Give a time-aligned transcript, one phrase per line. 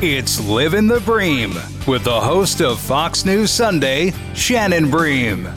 [0.00, 1.54] It's Living the Bream
[1.88, 5.48] with the host of Fox News Sunday, Shannon Bream.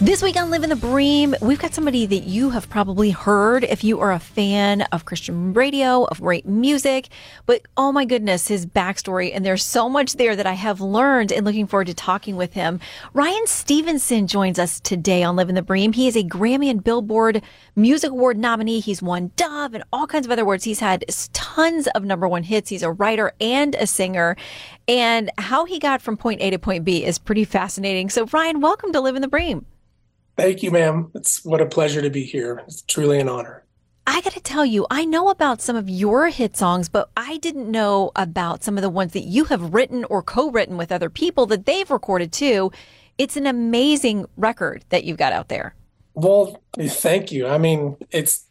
[0.00, 3.64] This week on Live in the Bream, we've got somebody that you have probably heard
[3.64, 7.08] if you are a fan of Christian radio, of great music.
[7.46, 9.32] But oh my goodness, his backstory.
[9.34, 12.52] And there's so much there that I have learned and looking forward to talking with
[12.52, 12.78] him.
[13.12, 15.92] Ryan Stevenson joins us today on Live in the Bream.
[15.92, 17.42] He is a Grammy and Billboard
[17.74, 18.78] Music Award nominee.
[18.78, 20.62] He's won Dove and all kinds of other awards.
[20.62, 22.70] He's had tons of number one hits.
[22.70, 24.36] He's a writer and a singer.
[24.86, 28.10] And how he got from point A to point B is pretty fascinating.
[28.10, 29.66] So, Ryan, welcome to Live in the Bream.
[30.38, 31.10] Thank you, ma'am.
[31.16, 32.62] It's what a pleasure to be here.
[32.68, 33.64] It's truly an honor.
[34.06, 37.38] I got to tell you, I know about some of your hit songs, but I
[37.38, 40.92] didn't know about some of the ones that you have written or co written with
[40.92, 42.70] other people that they've recorded too.
[43.18, 45.74] It's an amazing record that you've got out there.
[46.14, 47.48] Well, thank you.
[47.48, 48.44] I mean, it's,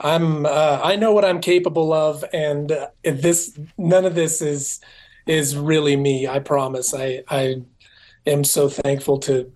[0.00, 4.80] I'm, uh, I know what I'm capable of, and uh, this, none of this is,
[5.26, 6.26] is really me.
[6.26, 6.94] I promise.
[6.94, 7.62] I, I
[8.26, 9.52] am so thankful to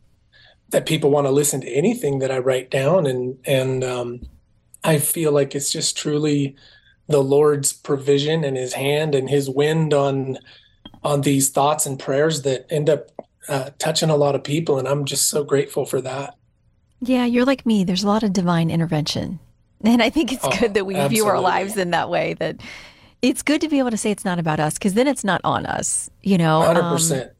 [0.71, 4.21] that people want to listen to anything that I write down, and and um,
[4.85, 6.57] I feel like it's just truly
[7.09, 10.39] the Lord's provision and His hand and His wind on
[11.03, 13.11] on these thoughts and prayers that end up
[13.49, 16.37] uh, touching a lot of people, and I'm just so grateful for that.
[17.01, 17.85] Yeah, you're like me.
[17.85, 19.41] There's a lot of divine intervention,
[19.83, 21.17] and I think it's oh, good that we absolutely.
[21.17, 22.35] view our lives in that way.
[22.35, 22.61] That
[23.23, 25.41] it's good to be able to say it's not about us because then it's not
[25.43, 26.11] on us.
[26.23, 27.33] You know, hundred um, percent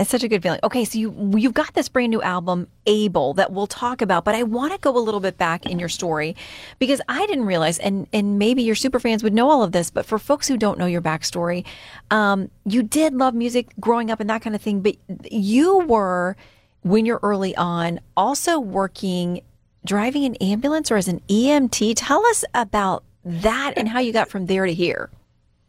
[0.00, 0.60] it's such a good feeling.
[0.64, 4.34] Okay, so you you've got this brand new album, Able, that we'll talk about, but
[4.34, 6.34] I want to go a little bit back in your story
[6.78, 9.90] because I didn't realize, and and maybe your super fans would know all of this,
[9.90, 11.66] but for folks who don't know your backstory,
[12.10, 14.96] um, you did love music growing up and that kind of thing, but
[15.30, 16.34] you were
[16.80, 19.42] when you're early on also working
[19.84, 21.92] driving an ambulance or as an EMT.
[21.96, 25.10] Tell us about that and how you got from there to here.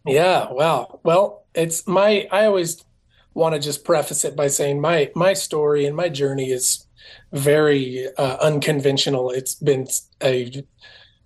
[0.06, 1.02] Yeah, wow.
[1.04, 2.86] Well, it's my I always
[3.34, 6.86] want to just preface it by saying my my story and my journey is
[7.32, 9.32] very uh, unconventional.
[9.32, 9.88] It's been
[10.22, 10.64] a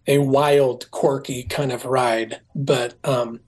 [0.07, 2.39] a wild, quirky kind of ride.
[2.53, 3.39] But um,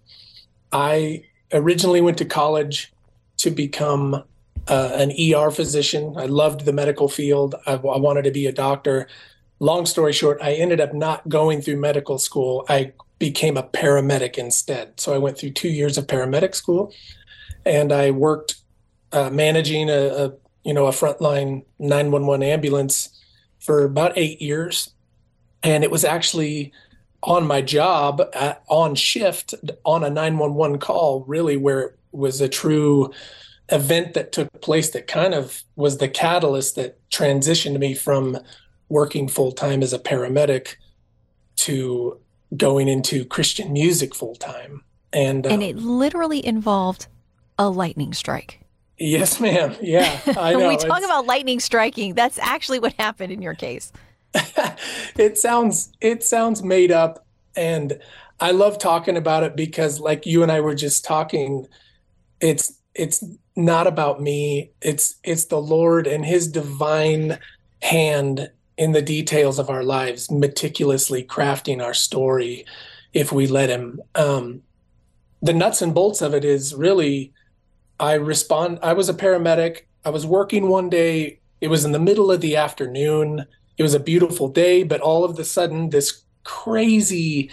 [0.71, 2.91] I originally went to college
[3.37, 4.23] to become
[4.67, 6.15] uh, an ER physician.
[6.17, 7.55] I loved the medical field.
[7.65, 9.07] I, I wanted to be a doctor.
[9.59, 12.65] Long story short, I ended up not going through medical school.
[12.67, 14.99] I became a paramedic instead.
[14.99, 16.93] So I went through two years of paramedic school
[17.67, 18.55] and I worked
[19.11, 20.33] uh, managing a, a,
[20.63, 23.09] you know a frontline 911 ambulance
[23.59, 24.91] for about eight years,
[25.63, 26.71] and it was actually
[27.23, 32.47] on my job at, on shift on a 911 call really where it was a
[32.47, 33.11] true
[33.69, 38.37] event that took place that kind of was the catalyst that transitioned me from
[38.89, 40.75] working full time as a paramedic
[41.55, 42.17] to
[42.55, 44.83] going into Christian music full time.
[45.11, 47.07] And and it um, literally involved
[47.57, 48.59] a lightning strike.
[48.97, 49.75] Yes, ma'am.
[49.81, 50.59] Yeah, I know.
[50.59, 51.05] when we talk it's...
[51.05, 53.91] about lightning striking, that's actually what happened in your case.
[55.15, 57.25] it sounds it sounds made up,
[57.55, 57.99] and
[58.39, 61.67] I love talking about it because, like you and I were just talking,
[62.39, 63.23] it's it's
[63.55, 64.71] not about me.
[64.81, 67.39] It's it's the Lord and His divine
[67.81, 72.65] hand in the details of our lives, meticulously crafting our story,
[73.13, 74.01] if we let Him.
[74.15, 74.61] Um,
[75.41, 77.33] the nuts and bolts of it is really
[77.99, 78.79] I respond.
[78.81, 79.81] I was a paramedic.
[80.05, 81.39] I was working one day.
[81.61, 83.45] It was in the middle of the afternoon.
[83.77, 87.49] It was a beautiful day, but all of a sudden, this crazy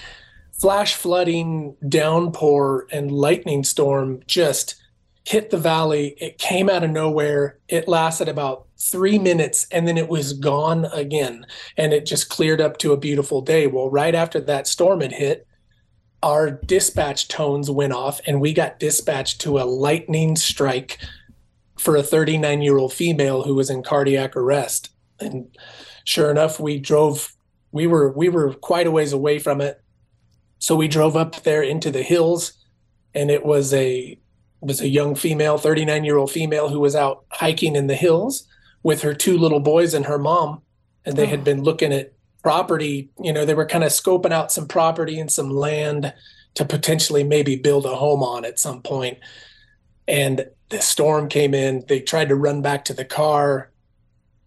[0.52, 4.76] flash flooding, downpour, and lightning storm just
[5.24, 6.14] hit the valley.
[6.18, 7.58] It came out of nowhere.
[7.68, 11.46] It lasted about three minutes and then it was gone again.
[11.76, 13.66] And it just cleared up to a beautiful day.
[13.66, 15.46] Well, right after that storm had hit,
[16.24, 20.98] our dispatch tones went off and we got dispatched to a lightning strike
[21.76, 24.88] for a 39 year old female who was in cardiac arrest.
[25.20, 25.54] And
[26.04, 27.34] sure enough we drove
[27.72, 29.82] we were we were quite a ways away from it.
[30.60, 32.54] So we drove up there into the hills
[33.14, 34.18] and it was a
[34.62, 38.46] was a young female 39 year old female who was out hiking in the hills
[38.82, 40.62] with her two little boys and her mom.
[41.04, 41.30] And they oh.
[41.30, 42.13] had been looking at
[42.44, 46.12] property, you know, they were kind of scoping out some property and some land
[46.52, 49.18] to potentially maybe build a home on at some point.
[50.06, 51.84] And the storm came in.
[51.88, 53.72] They tried to run back to the car.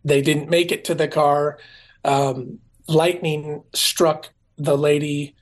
[0.05, 1.57] They didn't make it to the car.
[2.05, 5.35] Um, lightning struck the lady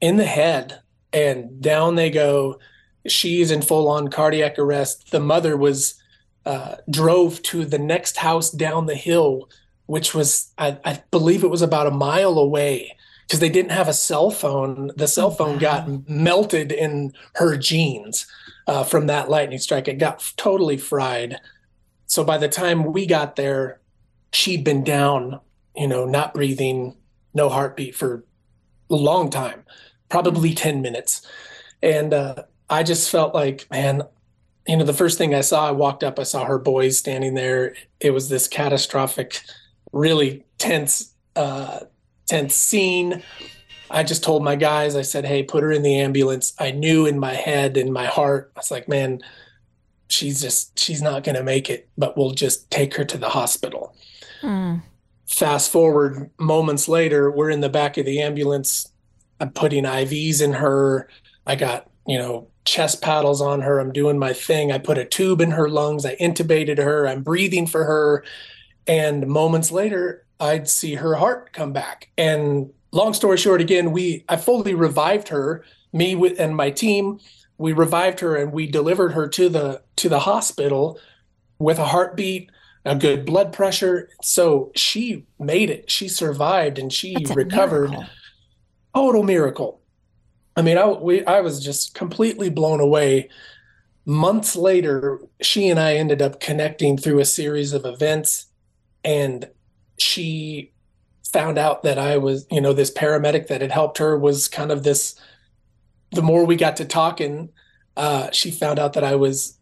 [0.00, 0.80] in the head,
[1.12, 2.60] and down they go.
[3.08, 5.10] She's in full on cardiac arrest.
[5.10, 6.00] The mother was
[6.46, 9.50] uh, drove to the next house down the hill,
[9.88, 12.96] which was, I, I believe it was about a mile away
[13.26, 14.90] because they didn't have a cell phone.
[14.96, 15.58] The cell phone wow.
[15.60, 18.26] got melted in her jeans
[18.66, 19.88] uh, from that lightning strike.
[19.88, 21.40] It got totally fried.
[22.06, 23.80] So by the time we got there,
[24.32, 25.40] she'd been down,
[25.74, 26.96] you know, not breathing,
[27.34, 28.24] no heartbeat for
[28.90, 29.64] a long time,
[30.10, 31.26] probably 10 minutes.
[31.82, 34.02] And uh, I just felt like, man,
[34.66, 37.34] you know, the first thing I saw, I walked up, I saw her boys standing
[37.34, 37.74] there.
[38.00, 39.42] It was this catastrophic,
[39.92, 41.80] really tense, uh,
[42.26, 43.22] tense scene.
[43.90, 46.52] I just told my guys, I said, hey, put her in the ambulance.
[46.58, 49.20] I knew in my head, in my heart, I was like, man,
[50.08, 53.30] she's just, she's not going to make it, but we'll just take her to the
[53.30, 53.94] hospital.
[54.42, 54.82] Mm.
[55.26, 58.90] Fast forward moments later, we're in the back of the ambulance.
[59.40, 61.08] I'm putting IVs in her.
[61.46, 63.78] I got, you know, chest paddles on her.
[63.78, 64.70] I'm doing my thing.
[64.70, 66.04] I put a tube in her lungs.
[66.04, 67.06] I intubated her.
[67.06, 68.24] I'm breathing for her.
[68.88, 72.10] And moments later, I'd see her heart come back.
[72.16, 75.64] And long story short, again, we I fully revived her.
[75.92, 77.18] Me with and my team,
[77.56, 80.98] we revived her and we delivered her to the to the hospital
[81.58, 82.50] with a heartbeat,
[82.84, 84.08] a good blood pressure.
[84.22, 85.90] So she made it.
[85.90, 87.90] She survived and she recovered.
[87.90, 88.10] Miracle.
[88.94, 89.80] Total miracle.
[90.56, 93.28] I mean, I we I was just completely blown away.
[94.04, 98.46] Months later, she and I ended up connecting through a series of events,
[99.04, 99.48] and
[99.98, 100.72] she
[101.32, 104.70] found out that I was, you know, this paramedic that had helped her was kind
[104.70, 105.14] of this.
[106.12, 107.50] The more we got to talking,
[107.96, 109.58] uh, she found out that I was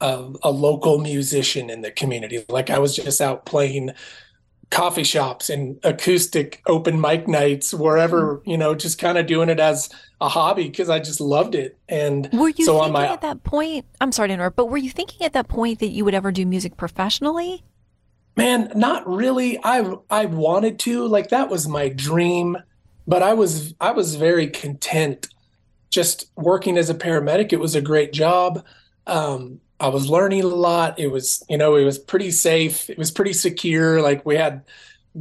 [0.00, 2.44] a, a, local musician in the community.
[2.48, 3.92] Like I was just out playing
[4.70, 8.50] coffee shops and acoustic open mic nights, wherever, mm-hmm.
[8.50, 9.90] you know, just kind of doing it as
[10.20, 11.78] a hobby because I just loved it.
[11.88, 13.86] And were you so thinking my, at that point?
[14.00, 16.32] I'm sorry to interrupt, but were you thinking at that point that you would ever
[16.32, 17.64] do music professionally?
[18.36, 19.58] Man, not really.
[19.62, 22.56] I I wanted to like that was my dream,
[23.06, 25.28] but I was I was very content
[25.90, 27.52] just working as a paramedic.
[27.52, 28.64] It was a great job.
[29.06, 30.98] Um, I was learning a lot.
[30.98, 32.88] It was you know it was pretty safe.
[32.88, 34.00] It was pretty secure.
[34.00, 34.64] Like we had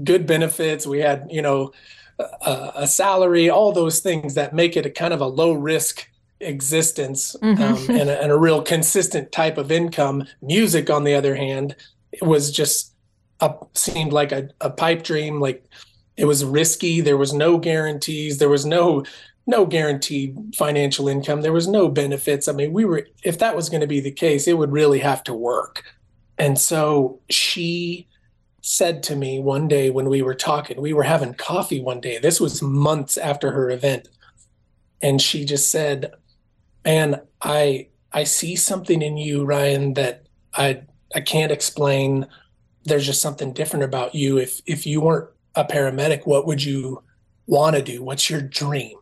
[0.04, 0.88] good benefits.
[0.88, 1.74] We had you know
[2.20, 3.50] a, a salary.
[3.50, 6.08] All those things that make it a kind of a low risk
[6.40, 7.62] existence mm-hmm.
[7.62, 10.26] um, and, a, and a real consistent type of income.
[10.42, 11.76] Music, on the other hand,
[12.22, 12.91] was just
[13.74, 15.40] seemed like a, a pipe dream.
[15.40, 15.66] Like
[16.18, 17.02] it was risky.
[17.02, 18.38] There was no guarantees.
[18.38, 19.04] There was no
[19.48, 21.42] no guaranteed financial income.
[21.42, 22.48] There was no benefits.
[22.48, 25.00] I mean, we were if that was going to be the case, it would really
[25.00, 25.84] have to work.
[26.38, 28.08] And so she
[28.62, 32.20] said to me one day when we were talking, we were having coffee one day.
[32.20, 34.08] This was months after her event.
[35.02, 36.14] And she just said,
[36.86, 40.84] "Man, I I see something in you, Ryan, that I
[41.16, 42.28] I can't explain
[42.86, 44.38] there's just something different about you.
[44.38, 47.04] If if you weren't a paramedic, what would you
[47.48, 48.04] want to do?
[48.04, 48.98] What's your dream?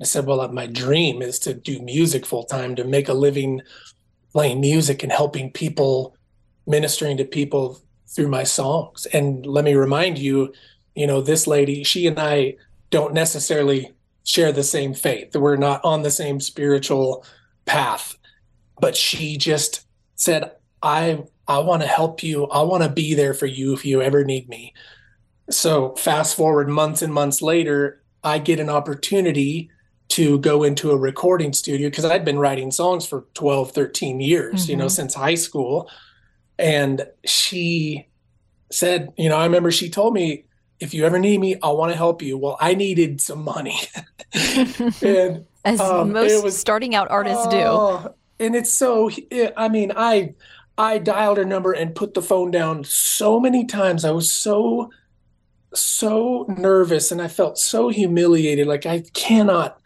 [0.00, 3.14] I said, well, uh, my dream is to do music full time, to make a
[3.14, 3.60] living
[4.32, 6.16] playing music and helping people,
[6.66, 9.06] ministering to people through my songs.
[9.12, 10.52] And let me remind you,
[10.94, 12.56] you know, this lady, she and I
[12.90, 13.92] don't necessarily
[14.24, 15.34] share the same faith.
[15.36, 17.24] We're not on the same spiritual
[17.66, 18.16] path.
[18.80, 22.46] But she just said, I I want to help you.
[22.46, 24.72] I want to be there for you if you ever need me.
[25.50, 29.70] So, fast forward months and months later, I get an opportunity
[30.10, 34.62] to go into a recording studio because I'd been writing songs for 12, 13 years,
[34.62, 34.70] mm-hmm.
[34.70, 34.90] you know, mm-hmm.
[34.90, 35.90] since high school.
[36.58, 38.08] And she
[38.70, 40.44] said, you know, I remember she told me,
[40.78, 42.38] if you ever need me, I want to help you.
[42.38, 43.78] Well, I needed some money.
[45.02, 47.58] and as um, most was, starting out artists uh, do.
[47.58, 49.10] Oh, and it's so,
[49.56, 50.34] I mean, I,
[50.80, 54.02] I dialed her number and put the phone down so many times.
[54.02, 54.90] I was so,
[55.74, 58.66] so nervous and I felt so humiliated.
[58.66, 59.78] Like I cannot,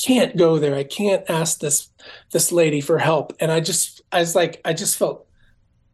[0.00, 0.76] can't go there.
[0.76, 1.88] I can't ask this,
[2.30, 3.32] this lady for help.
[3.40, 5.26] And I just, I was like, I just felt,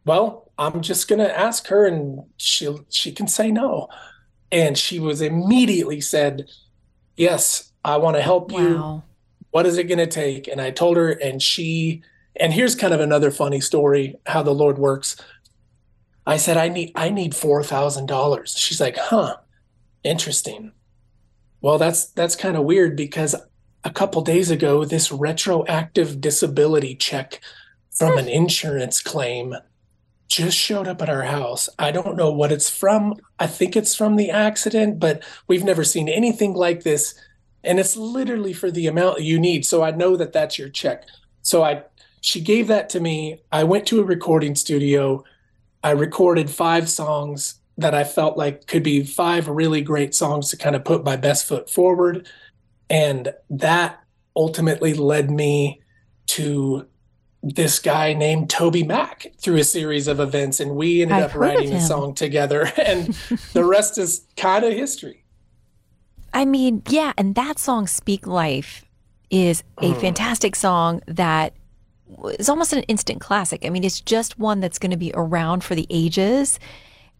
[0.05, 3.87] well, I'm just going to ask her and she'll, she can say no.
[4.51, 6.47] And she was immediately said,
[7.17, 8.59] yes, I want to help wow.
[8.59, 9.03] you.
[9.49, 10.47] What is it going to take?
[10.47, 12.03] And I told her and she,
[12.35, 15.15] and here's kind of another funny story how the Lord works.
[16.25, 18.55] I said, I need I need four thousand dollars.
[18.57, 19.37] She's like, huh,
[20.03, 20.71] interesting.
[21.61, 23.35] Well, that's that's kind of weird because
[23.83, 27.41] a couple days ago this retroactive disability check
[27.91, 29.55] from an insurance claim
[30.27, 31.69] just showed up at our house.
[31.77, 33.15] I don't know what it's from.
[33.39, 37.13] I think it's from the accident, but we've never seen anything like this.
[37.63, 39.65] And it's literally for the amount you need.
[39.65, 41.05] So I know that that's your check.
[41.43, 41.83] So I,
[42.23, 43.41] she gave that to me.
[43.51, 45.25] I went to a recording studio.
[45.83, 50.57] I recorded five songs that I felt like could be five really great songs to
[50.57, 52.25] kind of put my best foot forward.
[52.89, 53.99] And that
[54.37, 55.81] ultimately led me
[56.27, 56.87] to
[57.41, 61.73] this guy named TobyMac through a series of events, and we ended I've up writing
[61.73, 63.07] a song together, and
[63.53, 65.25] the rest is kind of history.
[66.33, 68.85] I mean, yeah, and that song "Speak Life"
[69.29, 69.99] is a Mm.
[69.99, 71.53] fantastic song that
[72.39, 73.65] is almost an instant classic.
[73.65, 76.59] I mean, it's just one that's going to be around for the ages.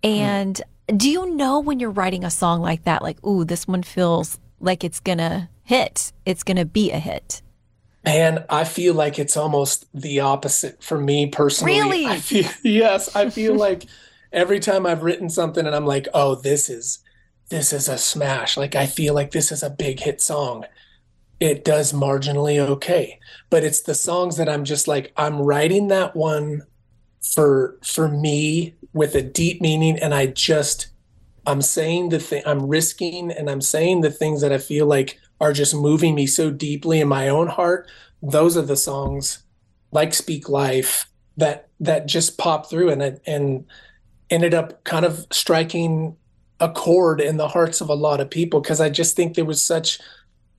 [0.04, 3.84] And do you know when you're writing a song like that, like, ooh, this one
[3.84, 7.42] feels like it's gonna hit, it's gonna be a hit?
[8.04, 11.80] Man, I feel like it's almost the opposite for me personally.
[11.80, 12.06] Really?
[12.06, 13.86] I feel yes, I feel like
[14.32, 17.00] every time I've written something and I'm like, "Oh, this is
[17.50, 20.66] this is a smash." Like I feel like this is a big hit song.
[21.40, 26.16] It does marginally okay, but it's the songs that I'm just like I'm writing that
[26.16, 26.64] one
[27.34, 30.88] for for me with a deep meaning and I just
[31.46, 35.20] I'm saying the thing I'm risking and I'm saying the things that I feel like
[35.42, 37.90] are just moving me so deeply in my own heart.
[38.22, 39.44] Those are the songs
[39.92, 43.66] like Speak Life that that just popped through and and
[44.30, 46.16] ended up kind of striking
[46.60, 49.46] a chord in the hearts of a lot of people because I just think there
[49.46, 50.00] was such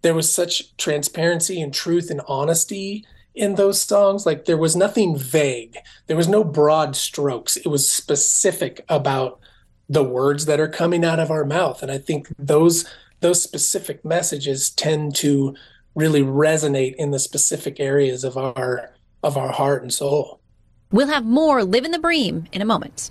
[0.05, 4.27] there was such transparency and truth and honesty in those songs.
[4.27, 5.79] Like there was nothing vague.
[6.09, 7.57] There was no broad strokes.
[7.57, 9.41] It was specific about
[9.89, 11.83] the words that are coming out of our mouth.
[11.83, 12.85] And i think those
[13.21, 15.57] those specific messages tend to
[15.95, 18.93] really resonate in the specific areas of our
[19.23, 20.39] of our heart and soul.
[20.93, 23.11] We'll have more Live in the Bream in a moment.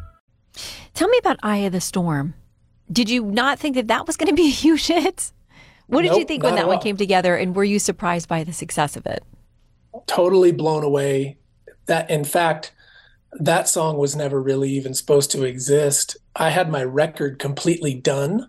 [1.01, 2.35] Tell me about Eye of the Storm.
[2.91, 5.31] Did you not think that that was going to be a huge hit?
[5.87, 6.81] What did you think when that one all.
[6.83, 7.35] came together?
[7.35, 9.23] And were you surprised by the success of it?
[10.05, 11.37] totally blown away
[11.87, 12.71] that in fact
[13.33, 18.47] that song was never really even supposed to exist i had my record completely done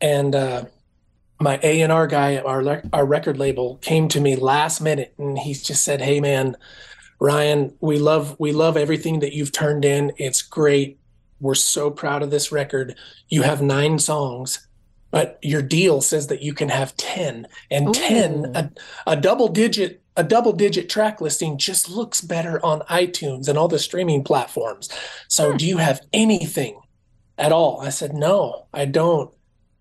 [0.00, 0.64] and uh
[1.40, 5.38] my A&R guy at our lec- our record label came to me last minute and
[5.38, 6.56] he just said hey man
[7.20, 10.99] Ryan we love we love everything that you've turned in it's great
[11.40, 12.94] we're so proud of this record
[13.28, 14.66] you have 9 songs
[15.10, 17.92] but your deal says that you can have 10 and Ooh.
[17.92, 18.70] 10 a,
[19.06, 23.68] a double digit a double digit track listing just looks better on iTunes and all
[23.68, 24.88] the streaming platforms.
[25.28, 25.56] So hmm.
[25.56, 26.80] do you have anything
[27.38, 27.80] at all?
[27.80, 29.34] I said, "No, I don't." I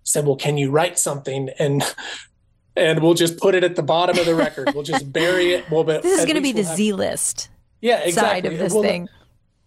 [0.03, 1.83] said, "Well, can you write something and
[2.75, 4.71] and we'll just put it at the bottom of the record.
[4.73, 5.69] We'll just bury it.
[5.69, 7.49] We'll This is going to be the we'll have- Z list
[7.81, 9.09] yeah, side of this We'll- thing.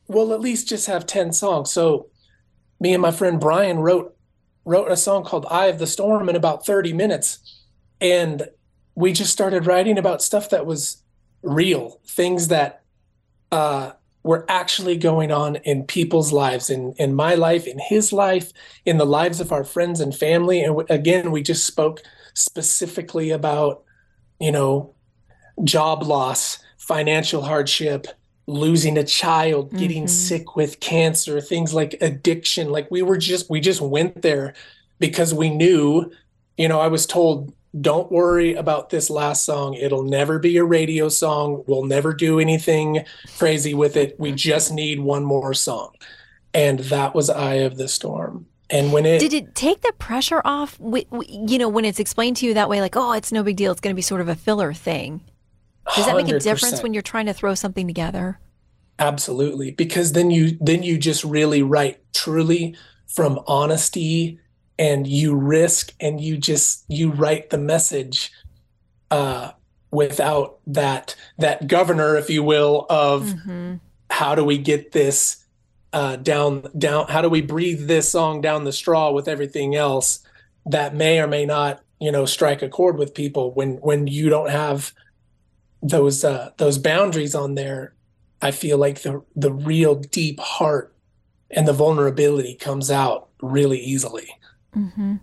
[0.08, 1.70] We'll at least just have 10 songs.
[1.70, 2.08] So
[2.80, 4.16] me and my friend Brian wrote
[4.64, 7.62] wrote a song called Eye of the Storm in about 30 minutes.
[8.00, 8.48] And
[8.94, 11.02] we just started writing about stuff that was
[11.42, 12.82] real, things that
[13.50, 13.92] uh,
[14.22, 18.52] were actually going on in people's lives, in, in my life, in his life,
[18.84, 20.62] in the lives of our friends and family.
[20.62, 22.00] And again, we just spoke
[22.34, 23.82] specifically about,
[24.38, 24.94] you know,
[25.64, 28.06] job loss, financial hardship,
[28.46, 30.08] losing a child, getting Mhm.
[30.10, 32.70] sick with cancer, things like addiction.
[32.70, 34.54] Like we were just we just went there
[34.98, 36.10] because we knew,
[36.56, 39.72] you know, I was told don't worry about this last song.
[39.74, 41.64] It'll never be a radio song.
[41.66, 43.04] We'll never do anything
[43.38, 44.14] crazy with it.
[44.20, 45.92] We just need one more song.
[46.52, 48.44] And that was Eye of the Storm.
[48.68, 50.78] And when it Did it take the pressure off?
[50.80, 53.72] You know, when it's explained to you that way, like, oh, it's no big deal.
[53.72, 55.22] It's going to be sort of a filler thing.
[55.96, 56.82] Does that make a difference 100%.
[56.82, 58.38] when you're trying to throw something together?
[58.98, 64.38] Absolutely, because then you then you just really write truly from honesty
[64.78, 68.32] and you risk and you just you write the message
[69.10, 69.50] uh
[69.90, 73.74] without that that governor if you will of Mm-hmm.
[74.10, 75.44] how do we get this
[75.92, 80.20] uh down down how do we breathe this song down the straw with everything else
[80.64, 84.30] that may or may not you know strike a chord with people when when you
[84.30, 84.94] don't have
[85.82, 87.94] those uh those boundaries on there
[88.40, 90.94] i feel like the the real deep heart
[91.50, 94.28] and the vulnerability comes out really easily
[94.76, 95.16] Mm-hmm.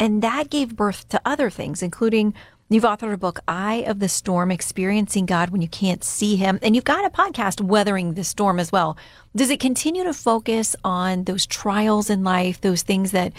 [0.00, 2.34] And that gave birth to other things, including
[2.68, 6.58] you've authored a book, Eye of the Storm Experiencing God When You Can't See Him.
[6.62, 8.96] And you've got a podcast, Weathering the Storm, as well.
[9.36, 13.32] Does it continue to focus on those trials in life, those things that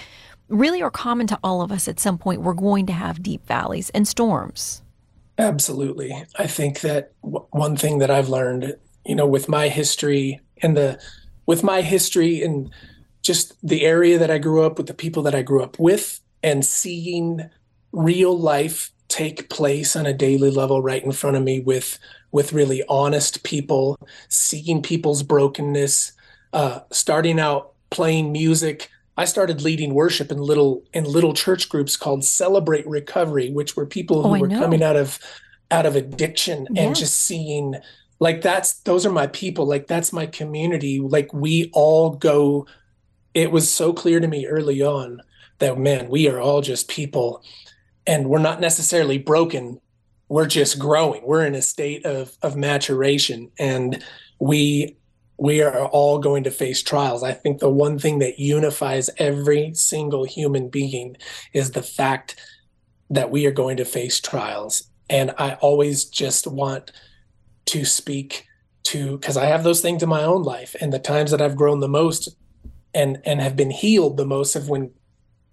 [0.47, 2.41] really are common to all of us at some point?
[2.41, 4.81] We're going to have deep valleys and storms.
[5.37, 6.25] Absolutely.
[6.37, 8.75] I think that w- one thing that I've learned,
[9.05, 10.99] you know, with my history and the,
[11.45, 12.71] with my history and
[13.21, 16.21] just the area that I grew up with, the people that I grew up with,
[16.41, 17.49] and seeing
[17.91, 21.99] real life take place on a daily level right in front of me with
[22.31, 26.11] with really honest people, seeing people's brokenness,
[26.51, 28.89] uh, starting out playing music.
[29.17, 33.85] I started leading worship in little in little church groups called Celebrate Recovery, which were
[33.85, 34.59] people who Oh, were know.
[34.59, 35.19] coming out of
[35.71, 36.83] out of addiction Yeah.
[36.83, 37.75] and just seeing
[38.19, 39.65] like that's those are my people.
[39.65, 40.99] Like that's my community.
[40.99, 42.67] Like we all go
[43.33, 45.21] it was so clear to me early on
[45.59, 47.41] that man we are all just people.
[48.07, 49.79] And we're not necessarily broken.
[50.29, 51.23] We're just growing.
[51.25, 53.49] We're in a state of of maturation.
[53.59, 54.03] And
[54.39, 54.97] we
[55.37, 57.23] we are all going to face trials.
[57.23, 61.17] I think the one thing that unifies every single human being
[61.53, 62.39] is the fact
[63.09, 64.89] that we are going to face trials.
[65.09, 66.91] And i always just want
[67.67, 68.47] to speak
[68.83, 71.55] to because i have those things in my own life and the times that i've
[71.55, 72.35] grown the most
[72.93, 74.91] and and have been healed the most of when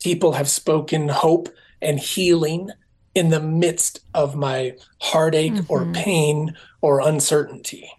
[0.03, 1.49] people have spoken hope
[1.83, 2.71] and healing
[3.15, 5.95] in the midst of my heartache or Mhm.
[5.95, 7.91] pain or uncertainty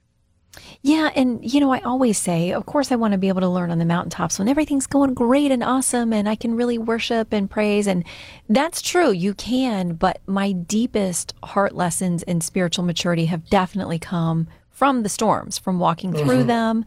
[0.85, 3.47] Yeah, and you know, I always say, of course, I want to be able to
[3.47, 7.31] learn on the mountaintops when everything's going great and awesome and I can really worship
[7.31, 7.87] and praise.
[7.87, 8.03] And
[8.49, 9.93] that's true, you can.
[9.93, 15.79] But my deepest heart lessons in spiritual maturity have definitely come from the storms, from
[15.79, 16.83] walking through them,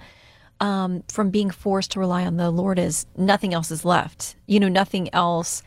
[0.60, 4.36] um, from being forced to rely on the Lord as nothing else is left.
[4.46, 5.62] You know, nothing else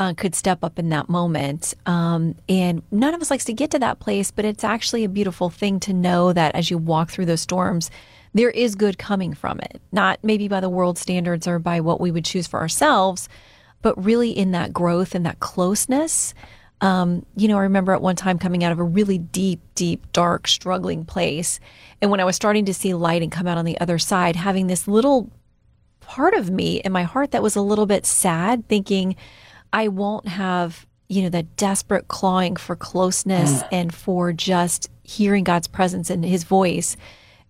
[0.00, 1.74] uh, could step up in that moment.
[1.84, 5.10] Um, and none of us likes to get to that place, but it's actually a
[5.10, 7.90] beautiful thing to know that as you walk through those storms,
[8.32, 9.82] there is good coming from it.
[9.92, 13.28] Not maybe by the world standards or by what we would choose for ourselves,
[13.82, 16.32] but really in that growth and that closeness.
[16.80, 20.10] Um, you know, I remember at one time coming out of a really deep, deep,
[20.12, 21.60] dark, struggling place.
[22.00, 24.34] And when I was starting to see light and come out on the other side,
[24.34, 25.30] having this little
[26.00, 29.14] part of me in my heart that was a little bit sad, thinking,
[29.72, 33.68] I won't have, you know, that desperate clawing for closeness mm.
[33.72, 36.96] and for just hearing God's presence and his voice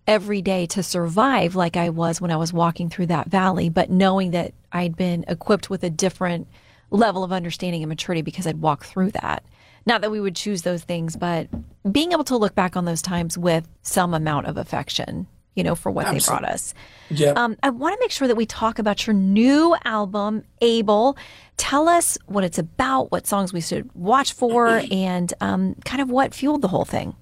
[0.07, 3.91] every day to survive like I was when I was walking through that valley, but
[3.91, 6.49] knowing that I'd been equipped with a different
[6.91, 9.45] level of understanding and maturity because I'd walked through that.
[9.87, 11.49] Not that we would choose those things, but
[11.91, 15.27] being able to look back on those times with some amount of affection,
[15.61, 16.73] you know, for what they brought us.
[17.11, 21.19] yeah Um, I want to make sure that we talk about your new album, Able.
[21.59, 26.09] Tell us what it's about, what songs we should watch for, and um, kind of
[26.11, 27.15] what fueled the whole thing.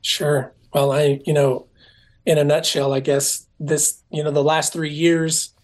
[0.00, 0.52] Sure.
[0.74, 1.68] Well, I, you know,
[2.24, 5.54] in a nutshell, I guess this, you know, the last three years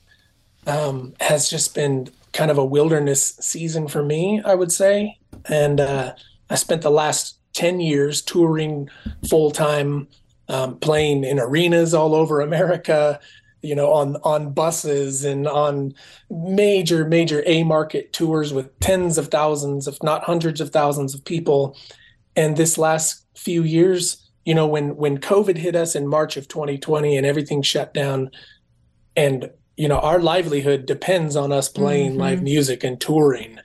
[0.69, 5.19] um, has just been kind of a wilderness season for me, I would say.
[5.47, 6.15] And uh,
[6.49, 8.89] I spent the last 10 years touring
[9.29, 10.07] full time,
[10.49, 13.21] um, playing in arenas all over America,
[13.63, 15.95] you know, on, on buses and on
[16.31, 21.25] major, major A market tours with tens of thousands, if not hundreds of thousands of
[21.25, 21.77] people.
[22.35, 26.49] And this last few years, you know, when when COVID hit us in March of
[26.49, 28.31] 2020 and everything shut down,
[29.15, 33.59] and you know, our livelihood depends on us playing live music and touring.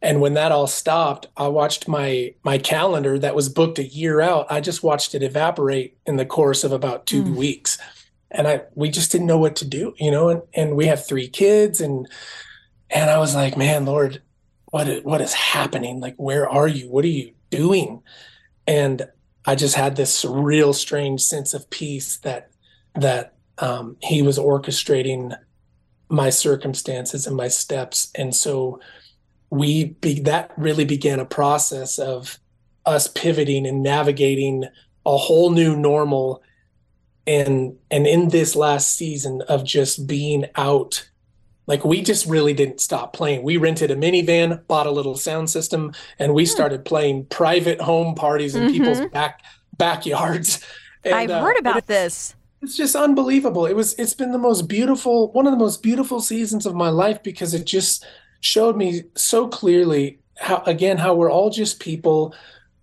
[0.00, 4.20] And when that all stopped, I watched my my calendar that was booked a year
[4.20, 4.46] out.
[4.50, 7.78] I just watched it evaporate in the course of about two weeks.
[8.30, 11.06] And I we just didn't know what to do, you know, and, and we have
[11.06, 12.08] three kids and
[12.90, 14.22] and I was like, man, Lord,
[14.66, 16.00] what is, what is happening?
[16.00, 16.88] Like, where are you?
[16.88, 18.02] What are you doing?
[18.66, 19.08] And
[19.46, 22.50] I just had this real strange sense of peace that
[22.94, 25.36] that um, he was orchestrating
[26.08, 28.80] my circumstances and my steps, and so
[29.50, 32.38] we be, that really began a process of
[32.84, 34.64] us pivoting and navigating
[35.04, 36.42] a whole new normal.
[37.26, 41.08] And and in this last season of just being out
[41.68, 43.42] like we just really didn't stop playing.
[43.42, 48.14] We rented a minivan bought a little sound system and we started playing private home
[48.14, 49.44] parties in people's back
[49.76, 50.64] backyards.
[51.04, 52.34] And, I've uh, heard about this.
[52.60, 53.66] it's just unbelievable.
[53.66, 56.88] It was it's been the most beautiful one of the most beautiful seasons of my
[56.88, 58.04] life because it just
[58.40, 62.34] showed me so clearly how again how we're all just people.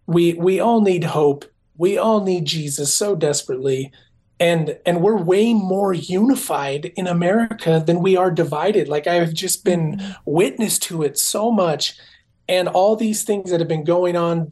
[0.07, 1.45] We we all need hope.
[1.77, 3.91] We all need Jesus so desperately.
[4.39, 8.89] And and we're way more unified in America than we are divided.
[8.89, 10.11] Like I've just been mm-hmm.
[10.25, 11.97] witness to it so much.
[12.47, 14.51] And all these things that have been going on,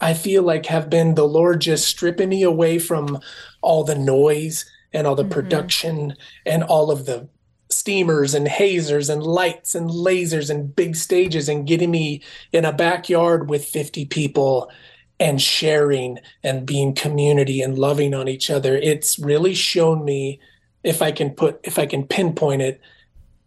[0.00, 3.18] I feel like have been the Lord just stripping me away from
[3.62, 5.32] all the noise and all the mm-hmm.
[5.32, 7.28] production and all of the
[7.72, 12.72] steamers and hazers and lights and lasers and big stages and getting me in a
[12.72, 14.70] backyard with 50 people
[15.18, 18.76] and sharing and being community and loving on each other.
[18.76, 20.40] It's really shown me
[20.84, 22.80] if i can put if i can pinpoint it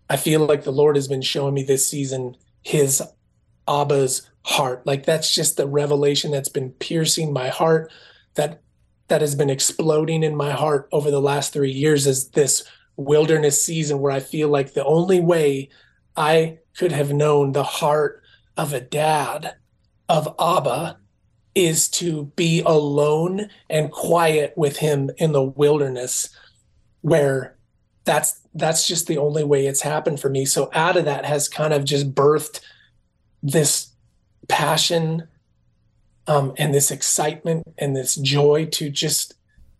[0.10, 2.34] i feel like the lord has been showing me this season
[2.66, 3.04] his
[3.68, 4.86] abba's heart.
[4.86, 7.92] Like that's just the revelation that's been piercing my heart
[8.36, 8.62] that
[9.08, 12.64] that has been exploding in my heart over the last three years is this
[12.98, 15.70] wilderness season where I feel like the only way
[16.16, 18.22] I could have known the heart
[18.58, 19.56] of a dad
[20.08, 20.98] of Abba
[21.56, 26.30] is to be alone and quiet with him in the wilderness
[27.02, 27.56] where
[28.04, 30.46] that's that's just the only way it's happened for me.
[30.46, 32.62] So out of that has kind of just birthed
[33.44, 33.90] this
[34.48, 35.28] passion
[36.28, 39.36] um, and this excitement and this joy to just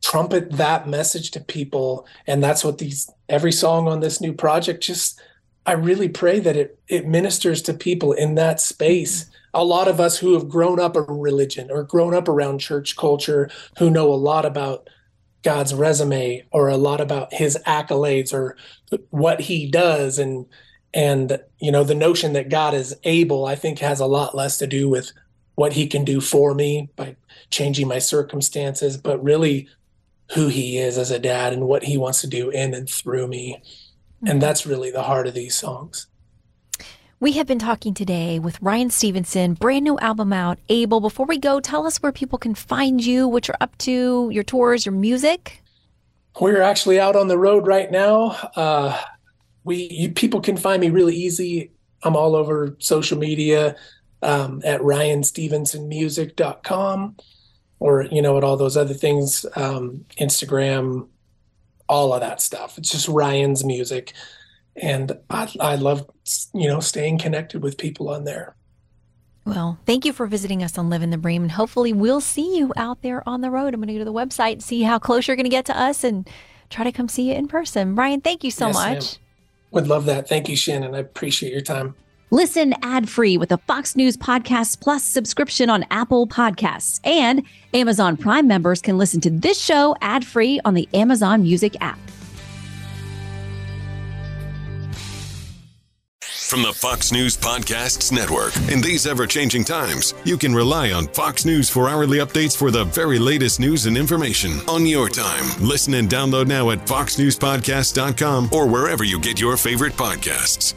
[0.06, 4.84] trumpet that message to people and that's what these every song on this new project
[4.84, 5.20] just
[5.66, 9.26] i really pray that it it ministers to people in that space.
[9.54, 12.96] A lot of us who have grown up a religion or grown up around church
[12.96, 14.90] culture who know a lot about
[15.44, 18.58] god's resume or a lot about his accolades or
[19.10, 20.46] what he does and
[20.94, 24.58] and you know the notion that god is able i think has a lot less
[24.58, 25.12] to do with
[25.56, 27.16] what he can do for me by
[27.50, 29.70] changing my circumstances but really
[30.34, 33.28] who he is as a dad and what he wants to do in and through
[33.28, 33.62] me.
[34.22, 34.40] And mm-hmm.
[34.40, 36.08] that's really the heart of these songs.
[37.20, 41.00] We have been talking today with Ryan Stevenson, brand new album out, Able.
[41.00, 44.44] Before we go, tell us where people can find you, what you're up to, your
[44.44, 45.64] tours, your music.
[46.40, 48.32] We're actually out on the road right now.
[48.56, 49.02] Uh,
[49.64, 51.72] we you, people can find me really easy.
[52.04, 53.78] I'm all over social media
[54.22, 57.16] um, at ryanstevensonmusic.com
[57.80, 61.08] or you know, at all those other things, um, Instagram,
[61.88, 62.78] all of that stuff.
[62.78, 64.14] It's just Ryan's music,
[64.76, 66.10] and I, I love
[66.54, 68.56] you know staying connected with people on there.
[69.46, 72.74] Well, thank you for visiting us on Living the Bream, and hopefully we'll see you
[72.76, 73.74] out there on the road.
[73.74, 75.66] I'm going to go to the website, and see how close you're going to get
[75.66, 76.28] to us, and
[76.70, 77.96] try to come see you in person.
[77.96, 78.92] Ryan, thank you so yes, much.
[78.92, 79.22] Ma'am.
[79.72, 80.28] Would love that.
[80.28, 80.96] Thank you, Shannon.
[80.96, 81.96] I appreciate your time.
[82.32, 87.00] Listen ad free with a Fox News Podcast Plus subscription on Apple Podcasts.
[87.04, 91.76] And Amazon Prime members can listen to this show ad free on the Amazon Music
[91.82, 92.00] app.
[96.48, 98.56] From the Fox News Podcasts Network.
[98.72, 102.70] In these ever changing times, you can rely on Fox News for hourly updates for
[102.70, 105.44] the very latest news and information on your time.
[105.60, 110.76] Listen and download now at foxnewspodcast.com or wherever you get your favorite podcasts.